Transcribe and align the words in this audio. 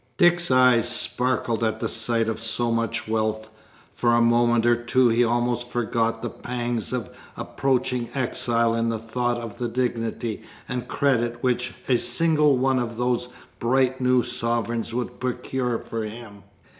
Dick's 0.17 0.49
eyes 0.49 0.89
sparkled 0.89 1.63
at 1.63 1.79
the 1.79 1.87
sight 1.87 2.27
of 2.27 2.39
so 2.39 2.71
much 2.71 3.07
wealth; 3.07 3.49
for 3.93 4.15
a 4.15 4.19
moment 4.19 4.65
or 4.65 4.75
two 4.75 5.09
he 5.09 5.23
almost 5.23 5.69
forgot 5.69 6.23
the 6.23 6.29
pangs 6.31 6.91
of 6.91 7.15
approaching 7.37 8.09
exile 8.15 8.73
in 8.73 8.89
the 8.89 8.97
thought 8.97 9.37
of 9.37 9.59
the 9.59 9.67
dignity 9.67 10.41
and 10.67 10.87
credit 10.87 11.43
which 11.43 11.75
a 11.87 11.97
single 11.99 12.57
one 12.57 12.79
of 12.79 12.97
those 12.97 13.29
bright 13.59 14.01
new 14.01 14.23
sovereigns 14.23 14.91
would 14.91 15.19
procure 15.19 15.77
for 15.77 16.01
him. 16.03 16.45